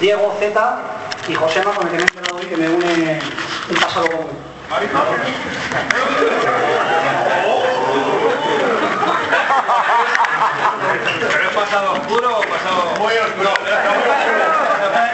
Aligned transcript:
Diego 0.00 0.36
Z 0.38 0.78
y 1.28 1.34
Josema, 1.34 1.70
con 1.72 1.86
el 1.86 1.92
que 1.92 1.96
me 1.96 2.02
he 2.02 2.06
enterado 2.06 2.36
hoy, 2.36 2.46
que 2.46 2.56
me 2.56 2.68
une 2.68 3.20
un 3.70 3.76
pasado 3.76 4.06
común. 4.10 4.26
¿Pero 11.20 11.48
es 11.48 11.54
pasado 11.54 11.92
oscuro 11.92 12.38
o 12.38 12.42
pasado...? 12.42 12.96
Muy 12.98 13.14
oscuro. 13.14 13.50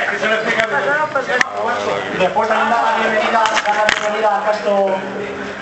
Es 0.03 0.11
que 0.11 0.19
se 0.19 0.29
lo 0.29 0.35
explica 0.35 0.69
Después 2.19 2.49
también 2.49 2.71
da 2.71 2.83
la 2.83 2.97
bienvenida, 2.97 3.45
da 3.67 3.75
la 3.75 3.85
bienvenida 4.01 4.39
a 4.39 4.45
Castro 4.45 4.87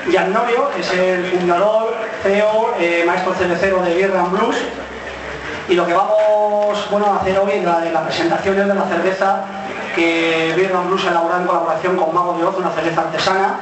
Giannorio, 0.08 0.70
que 0.70 0.80
es 0.80 0.92
el 0.92 1.26
fundador, 1.32 1.94
CEO, 2.22 2.74
eh, 2.78 3.04
maestro 3.06 3.34
cervecero 3.34 3.82
de 3.82 4.04
and 4.04 4.30
Blues. 4.30 4.56
Y 5.68 5.74
lo 5.74 5.86
que 5.86 5.92
vamos 5.92 6.27
bueno, 6.90 7.18
hacer 7.20 7.38
hoy, 7.38 7.60
la, 7.60 7.80
la 7.80 8.04
presentación 8.04 8.58
es 8.58 8.68
de 8.68 8.74
la 8.74 8.84
cerveza 8.84 9.42
que 9.94 10.52
Birra 10.56 10.78
and 10.78 10.88
Blues 10.88 11.04
ha 11.06 11.10
elaborado 11.10 11.40
en 11.40 11.46
colaboración 11.46 11.96
con 11.96 12.14
Mago 12.14 12.36
de 12.38 12.44
Oz, 12.44 12.56
una 12.58 12.70
cerveza 12.70 13.02
artesana. 13.02 13.60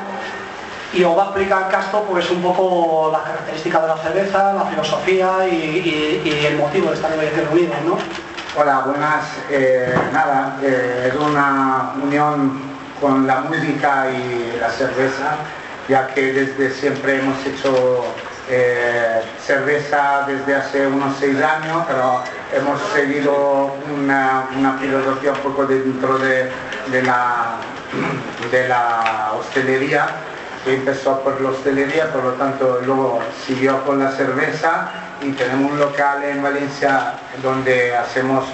Y 0.93 1.03
os 1.05 1.17
va 1.17 1.23
a 1.23 1.27
explicar 1.27 1.69
Castro 1.69 2.05
pues 2.09 2.31
un 2.31 2.43
poco 2.43 3.11
las 3.13 3.23
características 3.23 3.83
de 3.83 3.89
la 3.89 3.97
cerveza, 3.97 4.53
la 4.55 4.65
filosofía 4.65 5.47
y 5.51 6.47
el 6.47 6.57
motivo 6.57 6.89
de 6.91 6.95
estar 6.95 7.11
reunidos, 7.11 7.77
¿no? 7.85 7.99
Hola, 8.59 8.85
buenas. 8.87 9.27
Eh, 9.51 9.95
nada, 10.15 10.57
eh, 10.63 11.13
es 11.13 11.21
una 11.21 11.93
unión 12.03 12.59
con 12.99 13.27
la 13.27 13.41
música 13.41 14.07
y 14.11 14.59
la 14.59 14.71
cerveza, 14.71 15.37
ya 15.91 16.07
que 16.07 16.33
desde 16.33 16.71
siempre 16.71 17.19
hemos 17.19 17.37
hecho 17.45 18.07
eh, 18.49 19.23
cerveza 19.45 20.25
desde 20.27 20.55
hace 20.55 20.87
unos 20.87 21.17
seis 21.19 21.37
años, 21.43 21.85
pero 21.87 22.23
hemos 22.55 22.81
seguido 22.95 23.75
una, 23.95 24.49
una 24.57 24.79
filosofía 24.79 25.33
un 25.33 25.39
poco 25.39 25.67
dentro 25.67 26.19
de, 26.19 26.51
de 26.91 27.03
la, 27.03 27.57
de 28.51 28.69
la 28.69 29.33
hostelería 29.39 30.07
que 30.65 30.75
empezó 30.75 31.21
por 31.21 31.41
la 31.41 31.51
hostelería, 31.51 32.13
por 32.13 32.25
lo 32.25 32.33
tanto 32.33 32.81
luego 32.85 33.21
siguió 33.47 33.85
con 33.85 34.01
la 34.01 34.11
cerveza 34.11 34.91
y 35.23 35.31
tenemos 35.33 35.73
un 35.73 35.79
local 35.79 36.25
en 36.25 36.43
Valencia 36.43 37.15
donde 37.41 37.97
hacemos 37.97 38.45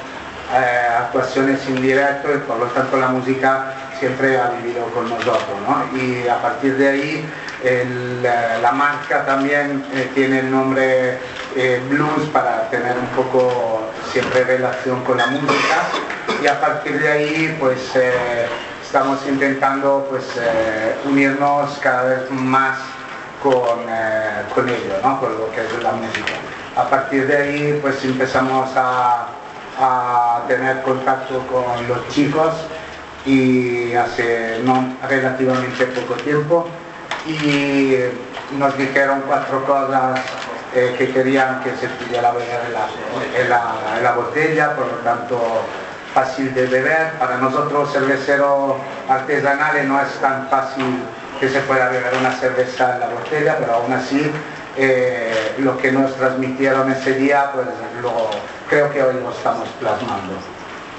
eh, 0.55 0.89
actuaciones 0.99 1.67
en 1.67 1.81
directo 1.81 2.29
y 2.35 2.39
por 2.41 2.59
lo 2.59 2.67
tanto 2.67 2.99
la 2.99 3.09
música 3.09 3.73
siempre 3.99 4.39
ha 4.39 4.51
vivido 4.51 4.85
con 4.89 5.09
nosotros. 5.09 5.57
¿no? 5.67 5.99
Y 5.99 6.29
a 6.29 6.37
partir 6.43 6.77
de 6.77 6.89
ahí 6.89 7.25
eh, 7.65 8.59
la 8.61 8.73
marca 8.73 9.25
también 9.25 9.85
eh, 9.95 10.11
tiene 10.15 10.41
el 10.41 10.51
nombre 10.51 11.19
eh, 11.55 11.81
blues 11.89 12.29
para 12.33 12.69
tener 12.71 12.97
un 12.99 13.07
poco 13.09 13.83
siempre 14.11 14.43
relación 14.43 15.05
con 15.05 15.19
la 15.19 15.27
música 15.29 15.83
y 16.43 16.47
a 16.49 16.61
partir 16.61 17.01
de 17.01 17.09
ahí 17.09 17.57
pues 17.61 17.79
estamos 18.83 19.21
intentando 19.29 20.07
pues 20.11 20.25
unirnos 21.05 21.79
cada 21.79 22.03
vez 22.05 22.31
más 22.31 22.79
con, 23.43 23.79
con 24.55 24.69
ello, 24.69 24.95
¿no? 25.03 25.21
con 25.21 25.39
lo 25.39 25.51
que 25.53 25.61
es 25.61 25.83
la 25.83 25.93
música. 25.93 26.35
A 26.77 26.89
partir 26.89 27.27
de 27.27 27.37
ahí 27.37 27.79
pues 27.81 28.05
empezamos 28.05 28.71
a, 28.77 29.29
a 29.79 30.43
tener 30.49 30.83
contacto 30.83 31.47
con 31.47 31.89
los 31.89 32.09
chicos 32.09 32.55
y 33.25 33.95
hace 33.95 34.61
no 34.65 34.97
relativamente 35.09 35.87
poco 35.87 36.15
tiempo 36.15 36.69
y 37.27 37.97
nos 38.59 38.77
dijeron 38.77 39.23
cuatro 39.27 39.65
cosas 39.65 40.21
eh, 40.75 40.95
que 40.99 41.13
querían 41.13 41.61
que 41.63 41.71
se 41.77 41.89
pudiera 41.89 42.33
beber 42.33 42.61
en 43.37 43.49
la, 43.49 44.13
botella, 44.13 44.75
por 44.75 44.87
lo 44.87 44.99
tanto 45.05 45.39
fácil 46.15 46.53
de 46.55 46.67
beber. 46.67 47.13
Para 47.19 47.37
nosotros 47.39 47.93
cerveceros 47.93 48.75
artesanales 49.09 49.87
no 49.87 50.01
es 50.01 50.09
tan 50.21 50.49
fácil 50.49 51.03
que 51.39 51.49
se 51.49 51.61
pueda 51.61 51.89
beber 51.89 52.15
una 52.19 52.33
cerveza 52.33 52.95
en 52.95 53.01
la 53.01 53.09
botella, 53.09 53.57
pero 53.59 53.75
aún 53.75 53.93
así 53.93 54.31
eh, 54.77 55.55
lo 55.59 55.77
que 55.79 55.93
nos 55.93 56.15
transmitieron 56.17 56.91
ese 56.91 57.15
día, 57.15 57.51
pues 57.53 57.67
lo, 58.01 58.31
creo 58.69 58.91
que 58.93 59.03
hoy 59.03 59.15
lo 59.23 59.31
estamos 59.31 59.69
plasmando. 59.81 60.35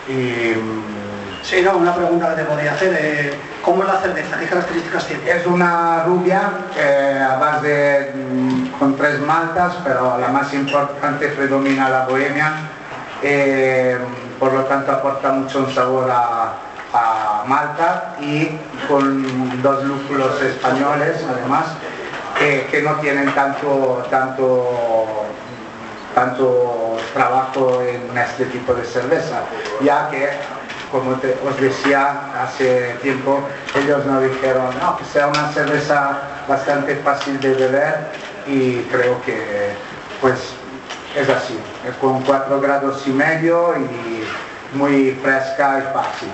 Y, 0.07 0.56
mm, 0.56 1.03
Sí, 1.44 1.62
no, 1.62 1.75
una 1.75 1.94
pregunta 1.94 2.29
que 2.29 2.41
te 2.41 2.47
podría 2.47 2.73
hacer. 2.73 2.97
eh, 2.97 3.33
¿Cómo 3.63 3.84
es 3.84 3.88
la 3.88 4.00
cerveza? 4.01 4.38
¿Qué 4.40 4.46
características 4.46 5.07
tiene? 5.07 5.31
Es 5.31 5.46
una 5.46 6.03
rubia 6.03 6.51
eh, 6.78 7.25
a 7.25 7.38
base 7.38 8.12
mm, 8.13 8.68
con 8.78 8.97
tres 8.97 9.19
maltas, 9.22 9.75
pero 9.84 10.18
la 10.18 10.28
más 10.28 10.53
importante 10.53 11.29
predomina 11.29 11.90
la 11.90 12.06
bohemia. 12.06 12.53
eh, 13.22 13.97
por 14.38 14.51
lo 14.51 14.63
tanto 14.66 14.91
aporta 14.91 15.31
mucho 15.31 15.59
un 15.59 15.74
sabor 15.74 16.12
a, 16.12 16.51
a 16.94 17.44
Malta 17.47 18.16
y 18.19 18.50
con 18.90 19.62
dos 19.62 19.85
lúpulos 19.85 20.41
españoles 20.41 21.24
además 21.30 21.66
que, 22.38 22.68
que 22.69 22.81
no 22.81 22.95
tienen 22.95 23.34
tanto, 23.34 24.06
tanto, 24.09 25.24
tanto 26.13 26.97
trabajo 27.13 27.81
en 27.84 28.18
este 28.18 28.45
tipo 28.45 28.74
de 28.74 28.84
cerveza, 28.84 29.44
ya 29.81 30.09
que 30.09 30.30
como 30.93 31.15
te- 31.15 31.35
os 31.45 31.59
decía 31.59 32.31
hace 32.41 32.95
tiempo, 33.01 33.41
ellos 33.75 34.05
nos 34.05 34.21
dijeron 34.23 34.67
no, 34.79 34.95
que 34.97 35.03
sea 35.05 35.27
una 35.27 35.51
cerveza 35.51 36.21
bastante 36.47 36.95
fácil 36.97 37.41
de 37.41 37.53
beber 37.55 37.95
y 38.47 38.77
creo 38.83 39.19
que 39.23 39.71
pues 40.21 40.35
es 41.19 41.27
así, 41.29 41.59
es 41.89 41.95
con 41.95 42.21
4 42.21 42.61
grados 42.61 43.03
y 43.07 43.09
medio 43.09 43.75
y 43.75 44.23
muy 44.77 45.11
fresca 45.21 45.79
y 45.79 45.93
fácil. 45.93 46.29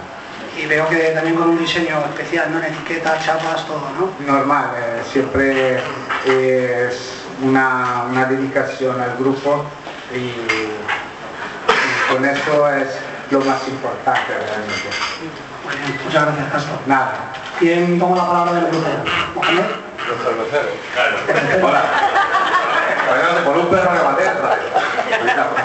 Y 0.58 0.66
veo 0.66 0.88
que 0.90 0.98
también 1.16 1.36
con 1.38 1.50
un 1.52 1.58
diseño 1.58 2.00
especial, 2.10 2.52
¿no? 2.52 2.60
En 2.60 2.66
etiqueta, 2.66 3.18
chapas, 3.24 3.66
todo, 3.66 3.82
¿no? 3.98 4.12
Normal, 4.34 4.72
eh, 4.78 5.02
siempre 5.10 5.78
es 6.26 7.24
una, 7.42 8.04
una 8.12 8.26
dedicación 8.26 9.00
al 9.00 9.16
grupo 9.18 9.64
y, 10.14 10.18
y 10.18 12.14
con 12.14 12.26
eso 12.26 12.70
es 12.74 12.88
lo 13.32 13.40
más 13.42 13.68
importante 13.68 14.34
realmente. 14.34 14.90
Muy 15.64 15.76
bien, 15.76 16.02
muchas 16.04 16.26
gracias, 16.26 16.52
Castro. 16.52 16.80
Nada. 16.88 17.12
¿Quién 17.60 18.00
toma 18.00 18.16
la 18.18 18.28
palabra 18.28 18.54
del 18.54 18.66
grupo? 18.68 18.88
¿Mohamed? 19.36 19.66
Los 20.08 20.18
cerveceros. 20.24 20.72
Claro. 20.94 21.18
Hola. 21.68 21.84
Por 23.46 23.58
un 23.58 23.68
perro 23.68 23.94
de 23.94 24.04
materna. 24.04 24.50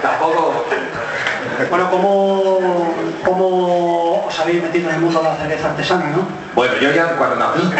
Tampoco... 0.02 0.66
Bueno, 1.70 1.90
¿cómo, 1.90 2.94
¿cómo 3.24 4.26
os 4.26 4.40
habéis 4.40 4.62
metido 4.62 4.88
en 4.90 4.96
el 4.96 5.00
mundo 5.02 5.22
de 5.22 5.28
la 5.28 5.36
cerveza 5.36 5.68
artesana, 5.70 6.06
no? 6.06 6.26
Bueno, 6.54 6.74
yo 6.80 6.90
ya 6.90 7.16
cuando 7.16 7.36
nací... 7.36 7.62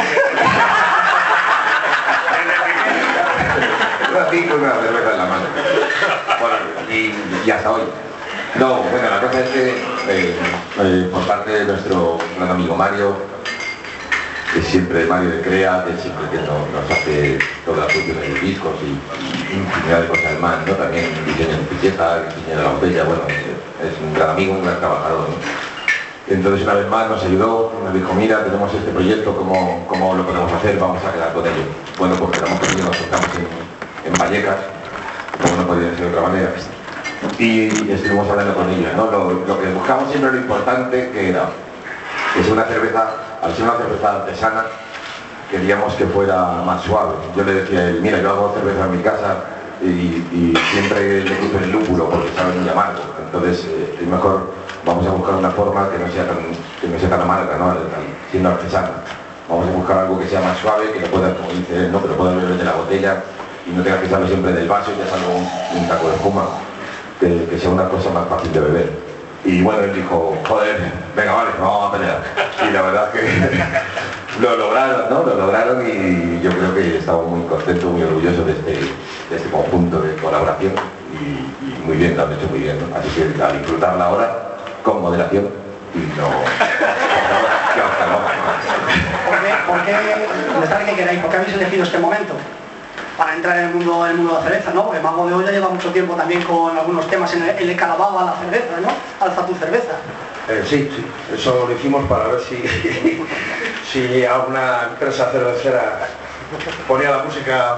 Nací 4.15 4.43
con 4.47 4.63
una 4.63 4.75
cerveza 4.75 5.11
en 5.11 5.19
la 5.19 5.25
mano. 5.25 5.43
Bueno, 6.41 6.57
y, 6.89 7.13
y 7.45 7.51
hasta 7.51 7.71
hoy. 7.73 7.83
No, 8.59 8.83
bueno, 8.85 9.11
la 9.11 9.21
cosa 9.21 9.41
es 9.41 9.49
que 9.51 9.69
eh, 10.09 10.35
eh, 10.79 11.09
por 11.13 11.27
parte 11.27 11.51
de 11.51 11.65
nuestro 11.65 12.19
gran 12.37 12.51
amigo 12.51 12.77
Mario, 12.77 13.17
que 14.53 14.63
siempre 14.63 15.07
Mario 15.07 15.31
de 15.31 15.41
Crea, 15.41 15.85
que 15.85 16.01
siempre 16.01 16.31
que 16.31 16.37
nos, 16.37 16.63
hace 16.89 17.39
todas 17.65 17.81
las 17.87 17.93
funciones 17.93 18.33
de 18.33 18.41
discos 18.41 18.75
y, 18.81 19.55
y 19.55 19.59
infinidad 19.59 20.03
de 20.03 20.07
cosas 20.07 20.39
más, 20.41 20.65
¿no? 20.65 20.73
También 20.75 21.11
diseño 21.27 21.59
de 21.59 21.77
pieza, 21.81 22.23
diseño 22.37 22.59
de 22.59 22.63
la 22.63 22.71
botella, 22.71 23.03
bueno, 23.03 23.23
es, 23.27 23.91
es 23.91 24.01
un 24.01 24.15
gran 24.15 24.31
amigo, 24.31 24.55
un 24.55 24.63
gran 24.63 24.79
trabajador, 24.79 25.29
¿no? 25.31 25.35
Entonces 26.33 26.63
una 26.63 26.75
vez 26.75 26.89
más 26.89 27.11
nos 27.11 27.25
ayudó, 27.25 27.73
nos 27.83 27.93
dijo, 27.93 28.15
mira, 28.15 28.45
tenemos 28.45 28.73
este 28.73 28.93
proyecto, 28.93 29.37
¿cómo, 29.37 29.85
cómo 29.89 30.15
lo 30.15 30.25
podemos 30.25 30.53
hacer? 30.53 30.79
Vamos 30.79 31.05
a 31.05 31.13
quedar 31.13 31.33
con 31.33 31.45
ello. 31.45 31.65
Bueno, 31.99 32.15
pues 32.15 32.39
quedamos 32.39 32.61
con 32.61 32.71
ello, 32.71 32.85
nos 32.85 33.01
estamos 33.01 33.29
en, 33.37 34.13
en 34.13 34.19
Vallecas, 34.19 34.57
como 35.43 35.57
no 35.61 35.67
podía 35.67 35.91
ser 35.91 36.01
de 36.01 36.17
otra 36.17 36.23
manera. 36.23 36.55
Y 37.39 37.91
estuvimos 37.91 38.29
hablando 38.29 38.55
con 38.55 38.71
ellos, 38.71 38.93
¿no? 38.97 39.11
Lo, 39.11 39.61
que 39.61 39.73
buscamos 39.73 40.11
siempre 40.11 40.33
lo 40.33 40.39
importante 40.39 41.11
que 41.11 41.31
era 41.31 41.49
que 42.35 42.43
sea 42.43 42.53
una 42.53 42.65
cerveza, 42.65 43.11
al 43.43 43.55
ser 43.55 43.65
una 43.65 43.77
cerveza 43.77 44.17
artesana, 44.17 44.65
queríamos 45.51 45.95
que 45.95 46.07
fuera 46.07 46.63
más 46.65 46.83
suave. 46.83 47.15
Yo 47.37 47.45
le 47.45 47.55
decía 47.55 47.81
a 47.81 47.89
él, 47.89 48.01
mira, 48.01 48.21
yo 48.21 48.31
hago 48.31 48.55
cerveza 48.55 48.85
en 48.87 48.97
mi 48.97 49.03
casa 49.03 49.37
y, 49.83 50.53
siempre 50.73 51.25
le 51.25 51.39
quito 51.39 51.59
el 51.59 51.71
lúpulo 51.71 52.09
porque 52.11 52.31
sabe 52.37 52.55
muy 52.55 52.69
amargo. 52.69 53.01
Entonces 53.25 53.65
eh, 53.67 53.99
es 54.01 54.07
mejor 54.07 54.53
vamos 54.85 55.07
a 55.07 55.11
buscar 55.11 55.35
una 55.35 55.51
forma 55.51 55.89
que 55.91 55.99
no 55.99 56.11
sea 56.13 56.27
tan, 56.27 56.39
que 56.81 56.89
no 56.89 56.99
sea 56.99 57.09
tan 57.09 57.21
amarga, 57.23 57.57
¿no? 57.57 57.75
siendo 58.31 58.49
artesana. 58.51 58.91
Vamos 59.49 59.69
a 59.69 59.73
buscar 59.73 59.99
algo 59.99 60.19
que 60.19 60.29
sea 60.29 60.41
más 60.41 60.59
suave, 60.59 60.91
que 60.93 61.01
lo 61.01 61.07
pueda, 61.09 61.35
como 61.35 61.51
dice 61.51 61.77
él, 61.77 61.93
¿no? 61.93 62.03
que 62.03 62.09
lo 62.09 62.17
pueda 62.17 62.35
beber 62.35 62.57
de 62.57 62.65
la 62.65 62.73
botella 62.73 63.23
y 63.67 63.71
no 63.71 63.83
tenga 63.83 64.01
que 64.01 64.07
echarlo 64.07 64.27
siempre 64.27 64.53
del 64.53 64.69
vaso 64.69 64.91
y 64.93 64.99
ya 64.99 65.09
salga 65.09 65.29
un, 65.29 65.81
un 65.81 65.89
taco 65.89 66.09
de 66.09 66.17
espuma, 66.17 66.45
que, 67.21 67.59
sea 67.59 67.71
una 67.71 67.89
cosa 67.89 68.11
más 68.11 68.29
fácil 68.29 68.53
de 68.53 68.61
beber. 68.61 68.93
Y 69.45 69.63
bueno, 69.63 69.83
él 69.85 69.95
dijo, 69.95 70.37
joder, 70.49 70.77
venga, 71.15 71.33
vale, 71.33 71.51
vamos 71.61 71.89
a 71.89 71.93
pelear. 71.93 72.23
Y 72.67 72.73
la 72.73 72.83
verdad 72.83 73.13
que 73.13 73.21
lo 74.41 74.57
lograron, 74.57 75.11
¿no? 75.11 75.23
Lo 75.23 75.35
lograron 75.35 75.87
y 75.87 76.41
yo 76.43 76.51
creo 76.51 76.75
que 76.75 76.99
estamos 76.99 77.27
muy 77.27 77.47
contentos, 77.47 77.85
muy 77.91 78.03
orgullosos 78.03 78.47
de 78.47 78.53
este, 78.53 78.73
de 78.73 79.37
este 79.37 79.51
conjunto 79.51 80.01
de 80.01 80.17
colaboración 80.17 80.73
y, 81.13 81.85
muy 81.85 81.97
bien, 81.97 82.17
lo 82.17 82.25
han 82.25 82.33
hecho 82.33 82.49
muy 82.49 82.61
bien, 82.61 82.79
¿no? 82.79 82.97
Así 82.97 83.09
que 83.11 83.43
a 83.43 83.53
disfrutarla 83.53 84.07
ahora 84.07 84.57
con 84.83 85.03
moderación 85.03 85.49
y 85.95 85.99
no... 86.19 86.29
¿Por 89.27 89.41
qué, 89.41 89.53
por 89.67 89.83
qué, 89.85 90.85
que 90.85 90.97
queráis, 90.97 91.21
por 91.21 91.31
qué 91.31 91.37
habéis 91.37 91.55
elegido 91.55 91.85
este 91.85 91.99
momento? 91.99 92.35
Para 93.17 93.35
entrar 93.35 93.59
en 93.59 93.65
el 93.67 93.75
mundo, 93.75 94.07
mundo 94.17 94.35
de 94.35 94.41
la 94.41 94.43
cerveza, 94.43 94.71
¿no? 94.73 94.87
Porque 94.87 95.01
Mago 95.01 95.27
de 95.29 95.35
Hoy 95.35 95.45
ya 95.45 95.53
lleva 95.53 95.69
mucho 95.69 95.91
tiempo 95.93 96.15
también 96.15 96.43
con 96.43 96.77
algunos 96.77 97.07
temas 97.09 97.33
en 97.35 97.45
el, 97.45 97.71
el 97.71 97.77
calababa 97.77 98.23
a 98.23 98.25
la 98.27 98.37
cerveza, 98.37 98.81
¿no? 98.81 98.89
Alza 99.25 99.47
tu 99.47 99.55
cerveza. 99.55 99.93
Eh, 100.49 100.63
sí, 100.69 100.91
sí, 100.95 101.07
eso 101.33 101.67
lo 101.67 101.75
hicimos 101.75 102.07
para 102.09 102.25
ver 102.29 102.41
si, 102.41 102.57
si 103.91 104.25
alguna 104.27 104.89
empresa 104.91 105.31
cervecera 105.31 106.09
ponía 106.87 107.11
la 107.11 107.23
música 107.23 107.77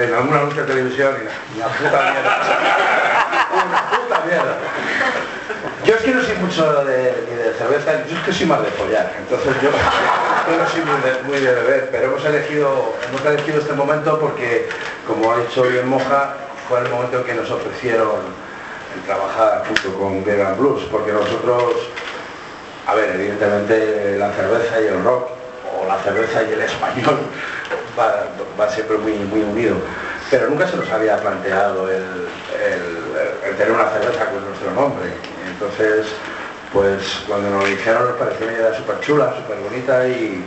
en 0.00 0.14
algún 0.14 0.34
anuncio 0.34 0.62
de 0.62 0.68
televisión 0.68 1.14
y 1.54 1.58
la, 1.58 1.66
la 1.66 1.72
puta 1.72 2.10
mierda. 2.12 2.38
Una 3.66 3.90
puta 3.90 4.22
mierda. 4.26 4.56
Yo 5.90 5.96
es 5.96 6.02
que 6.02 6.14
no 6.14 6.22
soy 6.22 6.36
mucho 6.36 6.84
de, 6.84 7.26
ni 7.28 7.34
de 7.34 7.52
cerveza, 7.54 8.06
yo 8.06 8.16
es 8.16 8.22
que 8.22 8.32
soy 8.32 8.46
más 8.46 8.62
de 8.62 8.70
follar, 8.70 9.12
entonces 9.18 9.52
yo, 9.60 9.70
no 10.56 10.68
soy 10.68 10.82
muy 11.26 11.40
de, 11.40 11.52
beber, 11.52 11.88
pero 11.90 12.04
hemos 12.12 12.24
elegido, 12.24 12.94
hemos 13.08 13.26
elegido 13.26 13.58
este 13.58 13.72
momento 13.72 14.20
porque, 14.20 14.68
como 15.04 15.32
ha 15.32 15.38
dicho 15.38 15.64
bien 15.64 15.88
Moja, 15.88 16.36
fue 16.68 16.78
el 16.78 16.90
momento 16.90 17.18
en 17.18 17.24
que 17.24 17.34
nos 17.34 17.50
ofrecieron 17.50 18.20
el 18.94 19.02
trabajar 19.02 19.64
junto 19.66 19.98
con 19.98 20.24
Vegan 20.24 20.56
Blues, 20.58 20.84
porque 20.92 21.10
nosotros, 21.10 21.74
a 22.86 22.94
ver, 22.94 23.10
evidentemente 23.16 24.16
la 24.16 24.30
cerveza 24.30 24.80
y 24.80 24.86
el 24.86 25.02
rock, 25.02 25.26
o 25.76 25.88
la 25.88 25.98
cerveza 26.04 26.44
y 26.44 26.52
el 26.52 26.60
español, 26.60 27.18
va, 27.98 28.68
siempre 28.68 28.96
muy, 28.96 29.14
muy 29.14 29.40
unido, 29.40 29.74
pero 30.30 30.50
nunca 30.50 30.68
se 30.68 30.76
nos 30.76 30.88
había 30.88 31.16
planteado 31.16 31.90
el 31.90 32.28
tener 33.58 33.72
una 33.72 33.90
cerveza 33.90 34.26
con 34.26 34.44
nuestro 34.46 34.70
nombre. 34.70 35.29
Entonces, 35.60 36.06
pues 36.72 37.02
cuando 37.28 37.50
nos 37.50 37.64
lo 37.64 37.68
dijeron 37.68 38.08
nos 38.08 38.16
pareció 38.16 38.46
una 38.46 38.56
idea 38.56 38.74
súper 38.74 39.00
chula, 39.00 39.34
súper 39.36 39.58
bonita 39.58 40.06
y, 40.08 40.42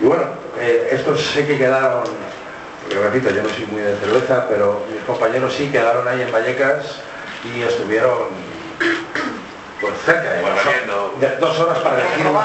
y 0.00 0.04
bueno, 0.04 0.24
eh, 0.58 0.90
estos 0.92 1.18
sé 1.22 1.46
que 1.46 1.56
quedaron, 1.56 2.02
porque 2.82 2.98
repito, 3.02 3.30
yo 3.30 3.42
no 3.42 3.48
soy 3.48 3.64
muy 3.66 3.80
de 3.80 3.96
cerveza, 3.96 4.46
pero 4.50 4.84
mis 4.92 5.02
compañeros 5.04 5.54
sí 5.54 5.70
quedaron 5.70 6.06
ahí 6.06 6.20
en 6.20 6.30
Vallecas 6.30 6.96
y 7.44 7.62
estuvieron 7.62 8.28
pues 9.80 9.94
cerca 10.04 10.30
de 10.30 10.42
dos, 10.42 10.50
horas- 10.50 11.20
de 11.20 11.36
dos 11.38 11.58
horas 11.60 11.78
para 11.78 12.00
elegir 12.00 12.26
una 12.26 12.40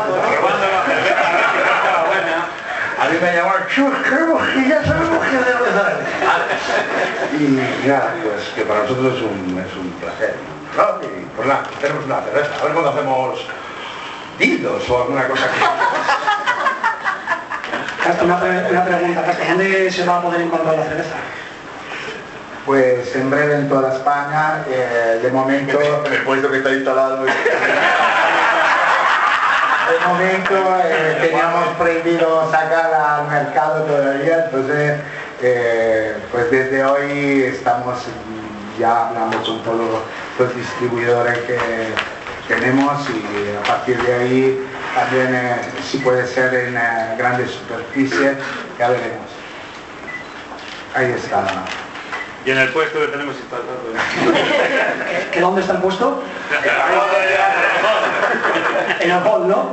a 2.97 3.09
mí 3.09 3.17
me 3.21 3.35
llamaron, 3.35 3.67
chus, 3.67 3.94
que 4.53 4.69
ya 4.69 4.85
sabemos 4.85 5.25
que 5.25 5.35
debe 5.35 5.71
dar. 5.75 6.00
Y, 7.38 7.44
y 7.44 7.88
nada, 7.89 8.13
pues 8.23 8.47
que 8.56 8.62
para 8.62 8.83
nosotros 8.83 9.15
es 9.17 9.21
un, 9.21 9.59
es 9.67 9.75
un 9.75 9.91
placer. 10.00 10.35
¿no? 10.47 10.64
Y 10.75 11.25
pues 11.36 11.48
nada, 11.48 11.63
tenemos 11.80 12.04
una 12.06 12.22
cerveza. 12.22 12.50
A 12.60 12.63
ver 12.66 12.74
cuando 12.74 12.89
hacemos 12.92 13.45
dildos 14.38 14.89
o 14.89 14.98
alguna 15.01 15.27
cosa 15.27 15.44
que... 15.48 15.60
Castro, 18.04 18.25
una, 18.25 18.39
pre- 18.39 18.68
una 18.72 18.83
pregunta, 18.86 19.24
Castro, 19.24 19.45
¿dónde 19.48 19.92
se 19.92 20.06
va 20.06 20.18
a 20.18 20.22
poder 20.22 20.42
encontrar 20.42 20.75
la 20.77 20.83
cerveza? 20.83 21.16
Pues 22.66 23.16
en 23.16 23.30
breve 23.30 23.56
en 23.56 23.69
toda 23.69 23.94
España, 23.94 24.66
eh, 24.68 25.19
de 25.24 25.31
momento, 25.31 25.80
el 26.12 26.24
puesto 26.24 26.51
que 26.51 26.57
está 26.57 26.72
instalado. 26.72 27.24
de 27.25 27.31
momento 30.07 30.56
eh, 30.83 31.18
teníamos 31.22 31.69
prohibido 31.77 32.50
sacar 32.51 32.94
al 32.94 33.27
mercado 33.27 33.83
todavía, 33.83 34.45
entonces 34.45 35.00
eh, 35.42 36.16
pues 36.31 36.50
desde 36.51 36.83
hoy 36.83 37.44
estamos 37.44 38.00
ya 38.80 39.07
hablando 39.10 39.42
con 39.44 39.62
todos 39.63 40.01
los 40.39 40.55
distribuidores 40.55 41.37
que 41.39 41.57
tenemos 42.47 43.01
y 43.09 43.55
a 43.57 43.63
partir 43.63 43.97
de 44.01 44.13
ahí 44.13 44.67
también 44.93 45.33
eh, 45.35 45.55
si 45.83 45.97
puede 45.99 46.25
ser 46.27 46.53
en 46.53 46.77
eh, 46.77 47.15
grandes 47.17 47.51
superficies, 47.51 48.37
ya 48.77 48.89
veremos. 48.89 49.27
Ahí 50.95 51.11
está. 51.11 51.43
Y 52.45 52.51
en 52.51 52.57
el 52.59 52.69
puesto 52.69 52.99
que 52.99 53.07
tenemos 53.07 53.35
instalado. 53.35 53.67
¿Que- 55.09 55.31
que 55.31 55.39
¿Dónde 55.41 55.61
está 55.61 55.73
el 55.73 55.79
puesto? 55.79 56.21
En 58.99 59.11
el 59.11 59.17
hall, 59.23 59.47
¿no? 59.47 59.71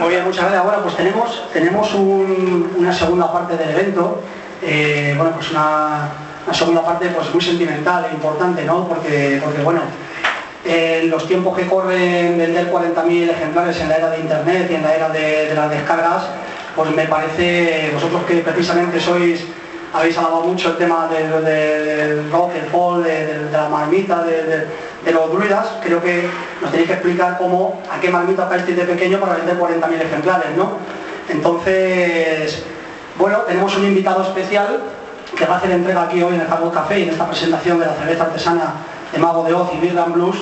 Muy 0.00 0.08
bien, 0.10 0.24
muchas 0.24 0.42
gracias. 0.44 0.64
Bueno, 0.64 0.82
pues 0.82 0.96
tenemos, 0.96 1.48
tenemos 1.52 1.94
un- 1.94 2.72
una 2.76 2.92
segunda 2.92 3.32
parte 3.32 3.56
del 3.56 3.70
evento. 3.70 4.22
Eh, 4.62 5.14
bueno, 5.16 5.32
pues 5.34 5.50
una, 5.50 6.08
una 6.46 6.54
segunda 6.54 6.82
parte 6.84 7.08
pues 7.08 7.32
muy 7.32 7.42
sentimental 7.42 8.06
e 8.10 8.14
importante, 8.14 8.64
¿no? 8.64 8.86
Porque, 8.88 9.40
porque 9.42 9.62
bueno, 9.62 9.80
en 10.64 11.10
los 11.10 11.26
tiempos 11.26 11.56
que 11.56 11.66
corren 11.66 12.38
vender 12.38 12.70
40.000 12.72 13.30
ejemplares 13.30 13.80
en 13.80 13.88
la 13.88 13.96
era 13.96 14.10
de 14.10 14.20
internet 14.20 14.68
y 14.70 14.74
en 14.74 14.82
la 14.82 14.94
era 14.94 15.08
de, 15.08 15.52
las 15.54 15.70
descargas, 15.70 16.24
pues 16.74 16.90
me 16.94 17.06
parece, 17.06 17.90
vosotros 17.94 18.22
que 18.26 18.34
precisamente 18.38 19.00
sois, 19.00 19.44
habéis 19.92 20.16
hablado 20.18 20.42
mucho 20.42 20.70
el 20.70 20.76
tema 20.76 21.08
del, 21.08 21.44
del- 21.44 22.30
rock, 22.30 22.52
el 22.56 22.68
folk, 22.70 23.04
de, 23.04 23.26
de- 23.26 23.44
de 23.46 23.52
la 23.52 23.68
marmita, 23.68 24.22
de, 24.24 24.66
los 25.12 25.30
druidas, 25.32 25.66
creo 25.82 26.02
que 26.02 26.28
nos 26.60 26.70
tenéis 26.70 26.88
que 26.88 26.94
explicar 26.94 27.38
cómo, 27.38 27.80
a 27.90 28.00
qué 28.00 28.10
marmita 28.10 28.48
caísteis 28.48 28.76
de 28.76 28.84
pequeño 28.84 29.18
para 29.20 29.34
vender 29.36 29.56
40.000 29.56 30.00
ejemplares, 30.02 30.48
¿no? 30.56 30.72
Entonces, 31.28 32.62
bueno, 33.16 33.38
tenemos 33.46 33.76
un 33.76 33.84
invitado 33.86 34.22
especial 34.22 34.80
que 35.36 35.44
va 35.44 35.54
a 35.54 35.58
hacer 35.58 35.70
entrega 35.70 36.02
aquí 36.02 36.22
hoy 36.22 36.34
en 36.34 36.40
el 36.40 36.46
Cabo 36.48 36.70
Café 36.72 36.98
y 36.98 37.02
en 37.04 37.10
esta 37.10 37.26
presentación 37.26 37.78
de 37.78 37.86
la 37.86 37.92
cerveza 37.94 38.24
artesana 38.24 38.74
de 39.12 39.18
Mago 39.18 39.44
de 39.44 39.52
Oz 39.54 39.70
y 39.74 39.78
Birland 39.78 40.14
Blues 40.14 40.36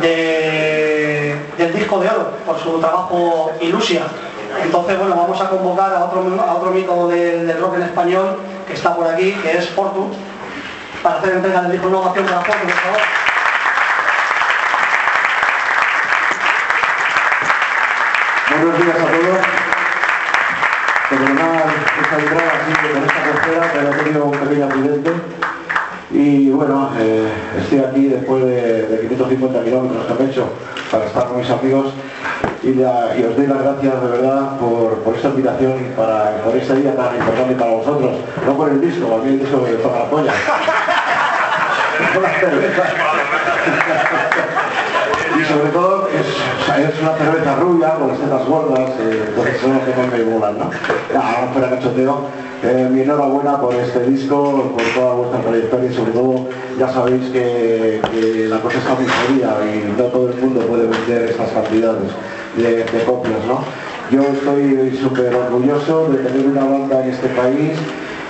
de- 0.00 1.36
del 1.56 1.72
disco 1.74 1.98
de 2.00 2.08
oro 2.10 2.32
por 2.44 2.58
su 2.58 2.78
trabajo 2.80 3.52
Ilusia. 3.60 4.02
Entonces, 4.62 4.98
bueno, 4.98 5.16
vamos 5.16 5.40
a 5.40 5.48
convocar 5.48 5.92
a 5.94 6.04
otro, 6.04 6.22
otro 6.56 6.70
mito 6.70 7.08
del, 7.08 7.58
rock 7.60 7.76
en 7.76 7.82
español 7.82 8.38
que 8.66 8.74
está 8.74 8.94
por 8.94 9.06
aquí, 9.08 9.32
que 9.42 9.56
es 9.58 9.68
Fortu, 9.70 10.10
para 11.02 11.18
hacer 11.18 11.32
entrega 11.34 11.62
del 11.62 11.72
disco 11.72 11.88
Innovación 11.88 12.26
de 12.26 12.32
la 12.32 12.40
Fortu, 12.40 12.62
por 12.66 12.70
favor. 12.74 13.00
Buenos 18.50 18.78
días 18.84 18.96
a 18.96 19.04
todos. 19.06 19.46
Esta 21.10 22.16
entrada 22.16 22.54
pero 23.72 23.90
he 23.90 24.04
tenido 24.04 24.24
un 24.24 24.30
pequeño 24.32 24.64
accidente. 24.66 25.10
Y 26.10 26.50
bueno, 26.50 26.90
eh, 26.98 27.28
estoy 27.60 27.78
aquí 27.80 28.08
después 28.08 28.44
de, 28.44 28.86
de 28.86 29.00
550 29.08 29.64
kilómetros 29.64 30.06
que 30.06 30.22
he 30.22 30.26
hecho 30.26 30.48
para 30.90 31.04
estar 31.04 31.26
con 31.26 31.38
mis 31.38 31.50
amigos 31.50 31.92
y, 32.62 32.82
os 33.24 33.36
doy 33.36 33.46
las 33.46 33.62
gracias 33.62 34.02
de 34.02 34.08
verdad 34.08 34.58
por, 34.58 35.14
esta 35.14 35.28
invitación 35.28 35.74
y 35.80 35.96
para, 35.96 36.42
por 36.42 36.56
este 36.56 36.74
día 36.74 36.96
tan 36.96 37.14
importante 37.14 37.54
para 37.54 37.70
vosotros. 37.70 38.16
No 38.44 38.56
por 38.56 38.68
el 38.70 38.80
disco, 38.80 39.14
a 39.14 39.18
mí 39.18 39.30
el 39.30 39.38
disco 39.38 39.58
me 39.58 39.70
toca 39.74 39.98
la 40.00 40.10
polla. 40.10 40.32
Por 42.12 42.22
las 42.22 42.40
cervezas. 42.40 42.88
Y 45.38 45.44
sobre 45.44 45.70
todo 45.70 46.08
es, 46.08 47.00
una 47.00 47.12
cerveza 47.12 47.56
rubia 47.56 47.94
con 47.94 48.08
las 48.08 48.18
tetas 48.18 48.46
gordas, 48.46 48.90
eh, 49.00 49.32
pues 49.36 49.60
son 49.60 49.74
los 49.74 49.82
que 49.82 50.16
me 50.16 50.24
molan, 50.24 50.58
¿no? 50.58 50.70
Ah, 51.16 51.46
fuera 51.52 51.70
cachoteo. 51.70 52.45
Eh, 52.62 52.88
mi 52.90 53.02
enhorabuena 53.02 53.60
por 53.60 53.74
este 53.74 54.00
disco, 54.04 54.72
por 54.72 54.82
toda 54.94 55.14
vuestra 55.14 55.40
trayectoria 55.40 55.90
y 55.90 55.94
sobre 55.94 56.12
todo 56.12 56.46
ya 56.78 56.88
sabéis 56.88 57.28
que, 57.28 58.00
la 58.48 58.60
cosa 58.60 58.78
está 58.78 58.94
muy 58.94 59.04
y 59.04 59.92
no 59.96 60.04
todo 60.04 60.30
el 60.30 60.36
mundo 60.36 60.60
puede 60.60 60.86
vender 60.86 61.30
estas 61.30 61.50
cantidades 61.50 62.10
de, 62.56 63.04
copias, 63.04 63.44
¿no? 63.46 63.60
Yo 64.10 64.22
estoy 64.22 64.96
súper 64.96 65.34
orgulloso 65.34 66.08
de 66.08 66.18
tener 66.18 66.46
una 66.46 66.64
banda 66.64 67.04
en 67.04 67.10
este 67.10 67.28
país 67.28 67.72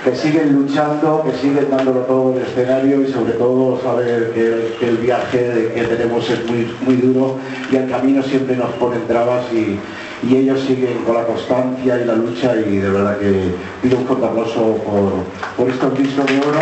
que 0.03 0.13
siguen 0.13 0.53
luchando, 0.53 1.23
que 1.23 1.37
siguen 1.37 1.69
dándolo 1.69 2.01
todo 2.01 2.31
en 2.31 2.37
el 2.39 2.43
escenario 2.43 3.01
y 3.01 3.11
sobre 3.11 3.33
todo 3.33 3.79
saber 3.81 4.33
que 4.33 4.89
el 4.89 4.97
viaje 4.97 5.71
que 5.73 5.83
tenemos 5.83 6.29
es 6.29 6.45
muy, 6.49 6.75
muy 6.81 6.95
duro 6.95 7.37
y 7.71 7.77
el 7.77 7.89
camino 7.89 8.21
siempre 8.23 8.57
nos 8.57 8.71
pone 8.71 8.97
trabas 9.07 9.45
y, 9.53 9.79
y 10.23 10.35
ellos 10.35 10.59
siguen 10.61 11.03
con 11.03 11.15
la 11.15 11.25
constancia 11.25 11.99
y 11.99 12.05
la 12.05 12.15
lucha 12.15 12.55
y 12.55 12.77
de 12.77 12.89
verdad 12.89 13.17
que 13.19 13.55
pido 13.81 13.99
un 13.99 14.07
fuerte 14.07 14.25
aplauso 14.25 14.77
por, 14.77 15.23
por 15.55 15.69
estos 15.69 15.97
discos 15.97 16.25
de 16.25 16.39
oro 16.39 16.61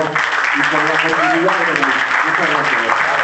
y 0.55 0.61
por 0.71 0.83
la 0.83 0.93
oportunidad 0.93 1.53
que. 1.65 1.81
Muchas 2.25 2.49
gracias. 2.49 3.15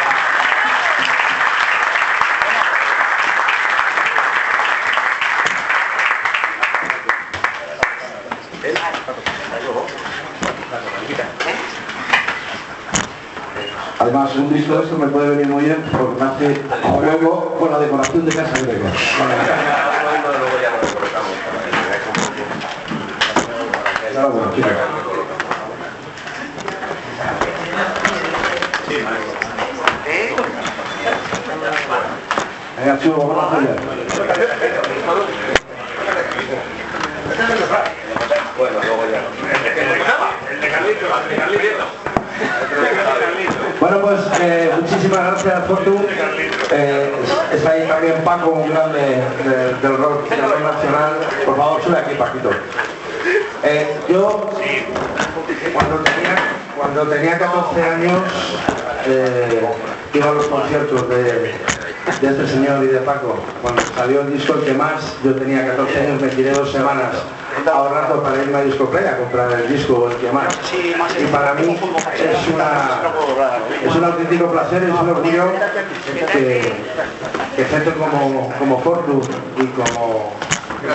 Además, 13.99 14.35
un 14.35 14.51
disco 14.51 14.77
de 14.77 14.83
esto 14.83 14.97
me 14.97 15.07
puede 15.07 15.29
venir 15.29 15.47
muy 15.47 15.65
bien 15.65 15.77
porque 15.91 16.23
me 16.23 16.27
hace 16.27 16.61
juego 16.81 17.55
con 17.59 17.71
la 17.71 17.77
decoración 17.77 18.25
de 18.25 18.35
casa 18.35 18.53
de 18.53 18.63
griega. 18.63 19.90
Bueno, 38.57 38.77
luego 38.83 39.03
ya. 39.11 39.21
Bueno, 43.79 44.01
pues 44.01 44.19
eh, 44.41 44.71
muchísimas 44.79 45.19
gracias, 45.43 45.67
Fortu. 45.67 46.05
Eh, 46.71 47.11
está 47.53 47.71
ahí 47.71 47.87
también 47.87 48.23
Paco, 48.23 48.49
un 48.51 48.69
grande 48.69 48.99
de- 48.99 49.73
del 49.81 49.97
rock, 49.97 50.29
del 50.29 50.41
rock 50.41 50.59
nacional. 50.61 51.13
Por 51.45 51.57
favor, 51.57 51.81
sube 51.83 51.97
aquí, 51.97 52.15
Paquito. 52.15 52.49
Eh, 53.63 53.99
yo, 54.09 54.49
cuando 55.73 55.95
tenía, 56.03 56.35
cuando 56.77 57.07
tenía 57.07 57.37
14 57.39 57.81
años, 57.83 58.21
iba 60.13 60.29
a 60.29 60.33
los 60.33 60.45
conciertos 60.47 61.09
de, 61.09 61.55
de 62.21 62.27
este 62.27 62.47
señor 62.47 62.83
y 62.83 62.87
de 62.87 62.99
Paco. 62.99 63.37
Cuando 63.61 63.81
salió 63.95 64.21
el 64.21 64.33
disco 64.33 64.53
El 64.55 64.65
que 64.65 64.73
más, 64.73 65.15
yo 65.23 65.35
tenía 65.35 65.65
14 65.67 65.99
años, 65.99 66.21
me 66.21 66.27
tiré 66.29 66.51
dos 66.51 66.71
semanas 66.71 67.09
ahorrando 67.71 68.23
para 68.23 68.41
irme 68.41 68.57
a 68.57 68.61
Discoplay 68.63 69.05
a 69.05 69.17
comprar 69.17 69.51
el 69.51 69.67
disco 69.71 70.09
El 70.09 70.17
que 70.17 70.31
más. 70.31 70.53
Y 70.73 71.25
para 71.25 71.53
mí 71.53 71.77
es, 71.77 72.53
una, 72.53 73.01
es 73.85 73.95
un 73.95 74.03
auténtico 74.03 74.51
placer, 74.51 74.83
es 74.83 74.89
un 74.89 75.09
orgullo 75.09 75.51
que, 76.31 76.73
que 77.55 77.65
gente 77.65 77.93
como, 77.93 78.53
como 78.57 78.79
Fortu 78.81 79.21
y 79.57 79.65
como, 79.67 80.33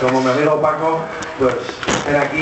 como 0.00 0.20
mi 0.22 0.30
amigo 0.30 0.60
Paco, 0.60 1.00
pues 1.38 1.54
estén 1.98 2.16
aquí 2.16 2.40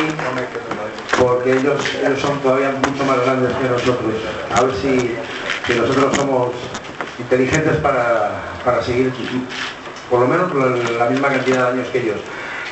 porque 1.20 1.52
ellos, 1.52 1.80
ellos 2.04 2.20
son 2.20 2.38
todavía 2.40 2.70
mucho 2.70 3.04
más 3.04 3.20
grandes 3.24 3.52
que 3.54 3.68
nosotros. 3.68 4.14
A 4.54 4.62
ver 4.62 4.74
si, 4.74 5.16
si 5.66 5.78
nosotros 5.78 6.16
somos 6.16 6.50
inteligentes 7.18 7.76
para, 7.76 8.30
para 8.64 8.82
seguir 8.82 9.12
por 10.10 10.20
lo 10.20 10.26
menos 10.26 10.52
la, 10.98 11.06
misma 11.06 11.28
cantidad 11.28 11.72
de 11.72 11.80
años 11.80 11.88
que 11.88 12.00
ellos. 12.00 12.20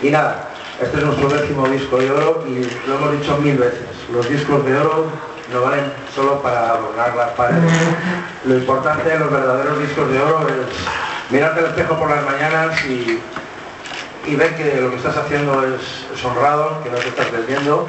Y 0.03 0.11
nada, 0.11 0.49
este 0.81 0.99
es 0.99 1.05
nuestro 1.05 1.29
décimo 1.29 1.69
disco 1.69 1.99
de 1.99 2.11
oro 2.11 2.45
y 2.47 2.65
lo 2.89 2.97
hemos 2.97 3.13
dicho 3.19 3.37
mil 3.39 3.57
veces. 3.57 3.87
Los 4.13 4.29
discos 4.29 4.65
de 4.65 4.77
oro 4.77 5.07
no 5.53 5.63
valen 5.63 5.93
solo 6.15 6.43
para 6.43 6.71
adornar 6.71 7.17
las 7.17 7.31
paredes. 7.31 7.73
Lo 8.45 8.57
importante 8.57 9.09
de 9.09 9.19
los 9.19 9.31
verdaderos 9.31 9.79
discos 9.81 10.11
de 10.11 10.21
oro 10.21 10.47
es 10.49 11.33
mirarte 11.33 11.61
al 11.61 11.67
espejo 11.67 11.99
por 11.99 12.11
las 12.11 12.25
mañanas 12.25 12.85
y, 12.85 13.21
y 14.27 14.35
ver 14.37 14.55
que 14.57 14.81
lo 14.81 14.91
que 14.91 14.97
estás 14.97 15.17
haciendo 15.17 15.65
es, 15.65 16.07
es 16.15 16.25
honrado, 16.25 16.83
que 16.83 16.91
no 16.91 16.97
te 16.97 17.09
estás 17.09 17.27
perdiendo 17.27 17.89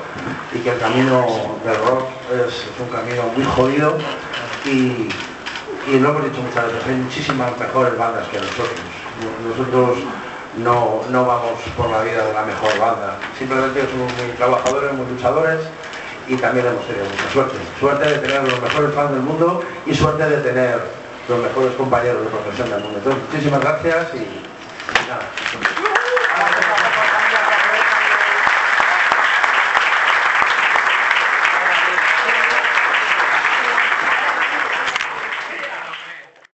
y 0.53 0.59
que 0.59 0.71
el 0.71 0.79
camino 0.79 1.25
del 1.65 1.75
rock 1.85 2.09
es, 2.31 2.53
es 2.53 2.79
un 2.79 2.89
camino 2.89 3.23
muy 3.35 3.45
jodido 3.45 3.97
y, 4.65 5.09
y 5.87 5.99
lo 5.99 6.09
hemos 6.09 6.23
dicho 6.23 6.41
muchas 6.41 6.65
veces, 6.65 6.87
hay 6.87 6.95
muchísimas 6.95 7.57
mejores 7.57 7.97
bandas 7.97 8.27
que 8.29 8.37
nosotros. 8.37 8.79
Nosotros 9.47 9.97
no, 10.57 11.01
no 11.09 11.25
vamos 11.25 11.59
por 11.75 11.89
la 11.89 12.01
vida 12.03 12.25
de 12.25 12.33
la 12.33 12.43
mejor 12.43 12.77
banda, 12.79 13.17
simplemente 13.37 13.81
somos 13.89 14.11
muy 14.13 14.35
trabajadores, 14.37 14.93
muy 14.93 15.05
luchadores 15.07 15.59
y 16.27 16.35
también 16.37 16.67
hemos 16.67 16.85
tenido 16.87 17.05
mucha 17.05 17.29
suerte. 17.31 17.57
Suerte 17.79 18.09
de 18.09 18.17
tener 18.19 18.43
los 18.43 18.61
mejores 18.61 18.93
fans 18.93 19.11
del 19.11 19.21
mundo 19.21 19.63
y 19.85 19.93
suerte 19.93 20.29
de 20.29 20.37
tener 20.37 20.79
los 21.27 21.39
mejores 21.39 21.73
compañeros 21.75 22.21
de 22.23 22.29
profesión 22.29 22.69
del 22.69 22.81
mundo. 22.81 22.99
Muchísimas 23.31 23.61
gracias 23.61 24.07
y, 24.13 24.17
y 24.17 25.09
nada. 25.09 25.72